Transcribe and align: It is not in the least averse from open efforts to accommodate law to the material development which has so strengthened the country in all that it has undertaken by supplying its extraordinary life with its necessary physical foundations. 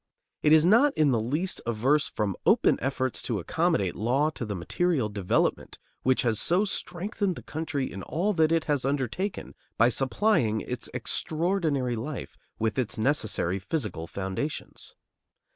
It 0.41 0.51
is 0.51 0.65
not 0.65 0.97
in 0.97 1.11
the 1.11 1.19
least 1.21 1.61
averse 1.63 2.09
from 2.09 2.35
open 2.43 2.79
efforts 2.81 3.21
to 3.21 3.37
accommodate 3.37 3.95
law 3.95 4.31
to 4.31 4.43
the 4.45 4.55
material 4.55 5.09
development 5.09 5.77
which 6.01 6.23
has 6.23 6.39
so 6.39 6.65
strengthened 6.65 7.35
the 7.35 7.43
country 7.43 7.91
in 7.93 8.01
all 8.01 8.33
that 8.33 8.51
it 8.51 8.63
has 8.65 8.83
undertaken 8.83 9.53
by 9.77 9.89
supplying 9.89 10.61
its 10.61 10.89
extraordinary 10.95 11.95
life 11.95 12.35
with 12.57 12.79
its 12.79 12.97
necessary 12.97 13.59
physical 13.59 14.07
foundations. 14.07 14.95